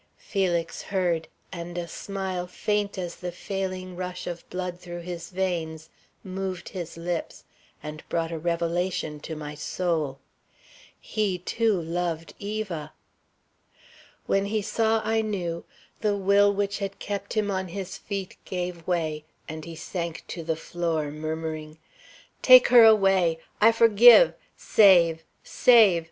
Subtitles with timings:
[0.17, 5.91] Felix heard, and a smile faint as the failing rush of blood through his veins
[6.23, 7.43] moved his lips
[7.83, 10.17] and brought a revelation to my soul.
[10.99, 12.93] He, too, loved Eva!
[14.25, 15.65] When he saw I knew,
[15.99, 20.41] the will which had kept him on his feet gave way, and he sank to
[20.43, 21.77] the floor murmuring:
[22.41, 23.37] "Take her away!
[23.61, 24.33] I forgive.
[24.57, 25.23] Save!
[25.43, 25.99] Save!